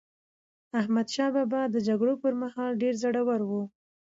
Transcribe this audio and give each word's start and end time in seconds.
احمدشاه 0.79 1.29
بابا 1.35 1.61
د 1.69 1.75
جګړو 1.87 2.13
پر 2.23 2.33
مهال 2.41 2.71
ډېر 2.81 2.93
زړور 3.03 3.41
و. 3.45 3.51